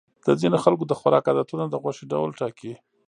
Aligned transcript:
د 0.25 0.27
ځینو 0.41 0.57
خلکو 0.63 0.83
د 0.87 0.93
خوراک 0.99 1.25
عادتونه 1.29 1.65
د 1.67 1.75
غوښې 1.83 2.05
ډول 2.11 2.29
ټاکي. 2.39 2.73